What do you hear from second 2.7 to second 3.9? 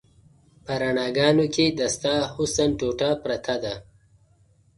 ټوټه پرته ده